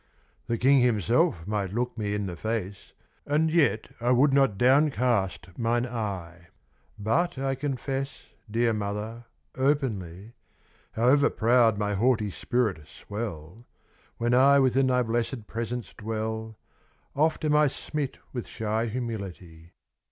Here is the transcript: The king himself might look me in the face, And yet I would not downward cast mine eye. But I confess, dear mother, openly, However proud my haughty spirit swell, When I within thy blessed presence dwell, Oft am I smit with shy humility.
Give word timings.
The 0.47 0.57
king 0.57 0.79
himself 0.79 1.45
might 1.45 1.73
look 1.75 1.95
me 1.95 2.15
in 2.15 2.25
the 2.25 2.35
face, 2.35 2.93
And 3.27 3.51
yet 3.51 3.89
I 4.01 4.09
would 4.09 4.33
not 4.33 4.57
downward 4.57 4.93
cast 4.93 5.55
mine 5.59 5.85
eye. 5.85 6.47
But 6.97 7.37
I 7.37 7.53
confess, 7.53 8.09
dear 8.49 8.73
mother, 8.73 9.25
openly, 9.53 10.33
However 10.93 11.29
proud 11.29 11.77
my 11.77 11.93
haughty 11.93 12.31
spirit 12.31 12.81
swell, 12.87 13.67
When 14.17 14.33
I 14.33 14.57
within 14.57 14.87
thy 14.87 15.03
blessed 15.03 15.45
presence 15.45 15.93
dwell, 15.93 16.57
Oft 17.15 17.45
am 17.45 17.55
I 17.55 17.67
smit 17.67 18.17
with 18.33 18.47
shy 18.47 18.87
humility. 18.87 19.69